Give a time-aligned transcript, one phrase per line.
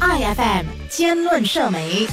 [0.00, 2.06] ，IFM 兼论社媒。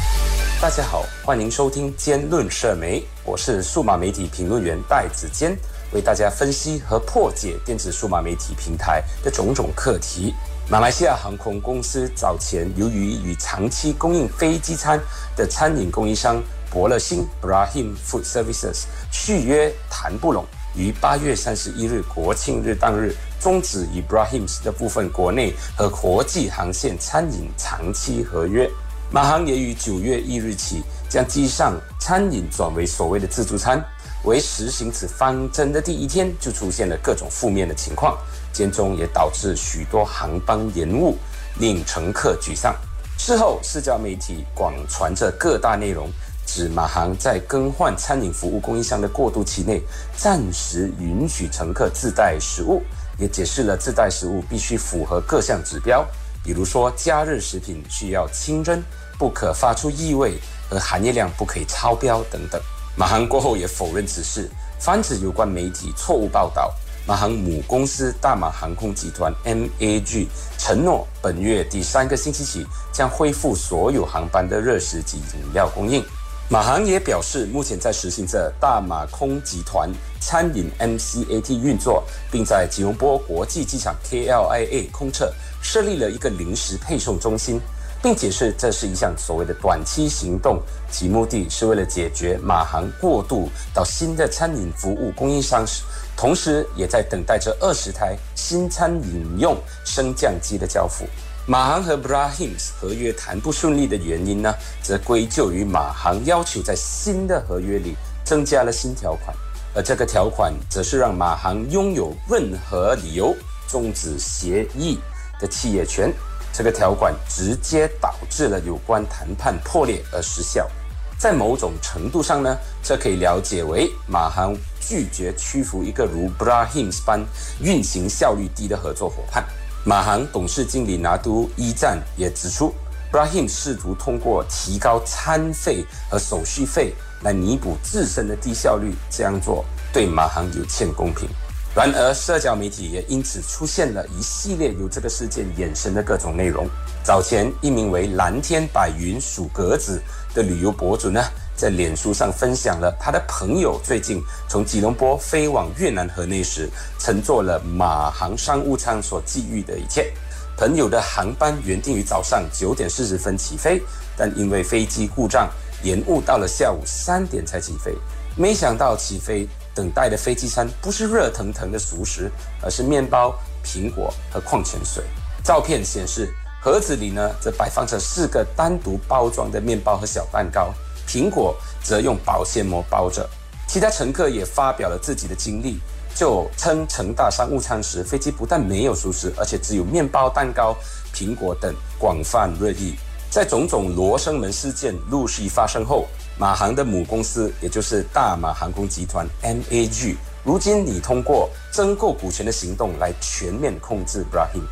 [0.62, 5.58] 大家好，欢迎收听兼论社媒，我是数码媒体评论员戴子坚，
[5.92, 10.34] 为大家分析和破解电子数码媒体平台的种种课题。
[10.70, 15.00] 马来西亚航空公司早前由于与长期供应飞机餐
[15.36, 20.46] 的餐饮供应商伯乐星 （Brahim Food Services） 续约谈不拢，
[20.76, 28.70] 于八月三十一日国庆日当日终止与 Brahim 的部分国内和国际航线餐饮长期合约。
[29.10, 33.84] 马航也于九月一日起将机上餐饮转为所谓的自助餐。
[34.24, 38.18] 为实行此方针的第一天，就出现了各种负面的情况，
[38.52, 41.16] 间中也导致许多航班延误，
[41.60, 42.76] 令乘客沮丧。
[43.18, 46.10] 事后，社交媒体广传着各大内容，
[46.46, 49.82] 指马航在更换餐饮服务供应商的过渡期内，
[50.18, 52.84] 暂时允许乘客自带食物，
[53.18, 56.06] 也解释了自带食物必须符合各项指标，
[56.44, 58.82] 比如说加热食品需要清蒸，
[59.18, 62.62] 不可发出异味，和含液量不可以超标等等。
[62.96, 66.74] 马航过后也否认此事，防止有关媒体错误报道。
[67.08, 76.04] 马航母公司大马航空集团 （MAG） 承诺，本月第三个星期起将恢复所有航班的热食及饮料供应。
[76.50, 87.60] 马航也表示，目前在实行着大马空集团餐饮 MCAT 运作，并在吉隆坡国际机场 KLIA 空侧设立了一个临时配送中心。
[88.02, 95.84] 并解释这是一项所谓的短期行动，其目的是为了解决马航过渡到新的餐饮服务供应商时，
[96.16, 101.06] 同时也在等待着二十台新餐饮用升降机的交付。
[101.50, 104.54] 马航和 Brahims 合约谈不顺利的原因呢，
[104.84, 107.96] 则归咎于马航要求在新的合约里
[108.26, 109.34] 增加了新条款，
[109.74, 113.34] 而这个条款则是让马航拥有任何理由
[113.66, 115.00] 终止协议
[115.40, 116.14] 的企业权。
[116.52, 120.70] 这个条款直接导致了有关谈判破裂而失效，
[121.18, 127.26] 在某种程度上呢，这可以了解为马航拒绝屈服一个如 Brahims 般
[127.62, 129.48] 运行效率低的合作伙伴。
[129.88, 132.74] 马航董事经理拿督一战也指出
[133.10, 141.30] ，Brahim 试图通过提高餐费和手续费来弥补自身的低效率，这样做对马航有欠公平。
[141.74, 146.68] 然而，社交媒体也因此出现了一系列由这个事件衍生的各种内容。
[147.02, 150.02] 早前，一名为蓝天白云数格子
[150.34, 151.24] 的旅游博主呢，
[151.58, 156.70] 在脸书上分享了他的朋友最近从吉隆坡飞往越南河内时，
[157.00, 160.14] 乘坐了马航商务舱所际遇的一切。
[160.56, 163.82] 朋友的航班原定于早上九点四十分起飞，
[164.16, 165.50] 但因为飞机故障，
[165.84, 167.94] 延误到了下午三点才起飞。
[168.36, 169.48] 没想到起飞。
[169.76, 172.32] 等待的飞机餐不是热腾腾的熟食，
[172.64, 173.32] 而是面包、
[173.64, 175.04] 苹果和矿泉水。
[175.44, 180.74] 照片显示，盒子里呢则摆放着四个单独包装的面包和小蛋糕，
[181.08, 183.28] 苹果则用保鲜膜包着。
[183.68, 185.80] 其他乘客也发表了自己的经历，
[186.16, 190.76] 就称乘搭商务舱时，飞机不但没有熟食，而且只有面包、蛋糕、
[191.14, 192.96] 苹果等广泛热议。
[193.30, 196.08] 在种种罗生门事件陆续发生后，
[196.40, 200.16] 马航的母公司，也就是大马航空集团 （MAG），
[200.46, 204.64] 如今拟通过增购股权的行动来全面控制 Brahim。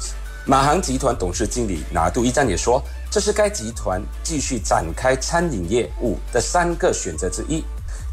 [0.45, 7.63] 马航集团董事经理拿杜一战也说，这是该集团继续展开餐饮业务的三个选择之一。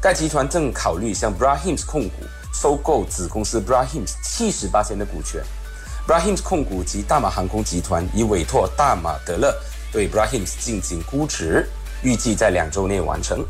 [0.01, 5.43] 该集团正考虑向 Brahims 控股收购子公司 Brahims 七十八千的股权。
[6.07, 9.55] Brahims 控股及大马航空集团已委托大马德勒。
[9.93, 11.69] 对 Brahims 进行估值，
[12.03, 13.45] 预计在两周内完成。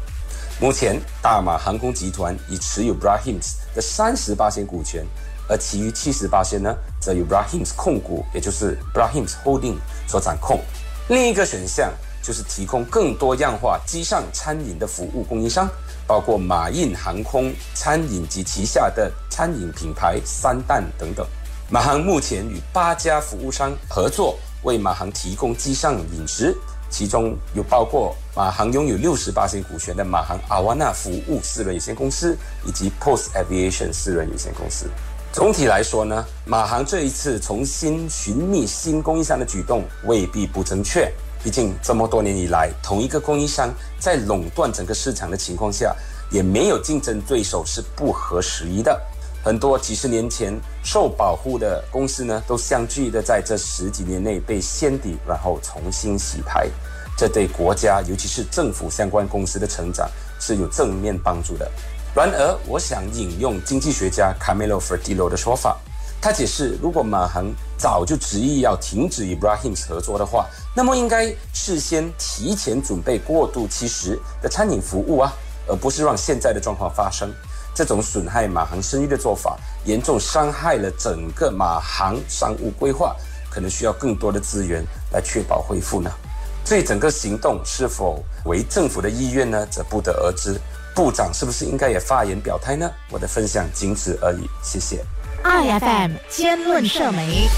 [0.60, 5.06] 目前，大马航空集团已持有 Brahims 的三十八股权，
[5.48, 9.76] 而其余七十八呢，则由 Brahims 控股，也就是 Brahims Holding
[10.08, 10.60] 所掌控。
[11.08, 11.92] 另一个选项
[12.22, 15.68] 就是提供更多样化机上餐饮的服务供应商，
[16.06, 21.26] 包括马印航空餐饮及旗下的餐饮品牌三蛋等等。
[21.70, 24.38] 马航目前与八家服务商合作。
[24.62, 26.56] 为马航提供机上饮食，
[26.88, 34.88] 其中有包括马航拥有六十八股权的马航阿瓦纳服务私人有限公司以及 Post Aviation 私人有限公司。
[35.32, 41.10] 总体来说呢，马航这一次重新寻觅新供应商的举动未必不正确。
[41.42, 45.96] 毕竟这么多年以来，同一个供应商在垄断整个市场的情况下，
[46.30, 49.00] 也没有竞争对手是不合时宜的。
[49.42, 50.52] 很多几十年前
[50.84, 56.68] 受保护的公司呢，都相继的在这十几年内被掀底，然后重新洗牌，
[57.16, 60.06] 这对国家，尤其是政府相关公司的成长
[60.38, 61.72] 是有正面帮助的。
[62.14, 65.78] 然而，我想引用经济学家 Camilo Fertillo 的说法，
[66.20, 75.32] 他解释，如果马航早就执意要停止与 Brahim 合作的话，那么应该事先提前准备过渡期时的餐饮服务啊，
[75.66, 77.32] 而不是让现在的状况发生。
[77.74, 79.56] 这种损害马航声誉的做法，
[79.86, 83.16] 严重伤害了整个马航商务规划，
[83.50, 86.10] 可能需要更多的资源来确保恢复呢。
[86.62, 90.60] 所以整个行动是否为政府的意愿呢，则不得而知。
[90.94, 92.90] 部长是不是应该也发言表态呢？
[93.10, 95.04] 我的分享仅此而已，谢谢。
[95.42, 97.48] I F M 兼论社媒。